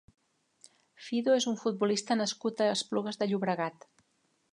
Fido 1.07 1.35
és 1.41 1.45
un 1.51 1.59
futbolista 1.63 2.17
nascut 2.21 2.63
a 2.67 2.71
Esplugues 2.77 3.21
de 3.23 3.29
Llobregat. 3.33 3.87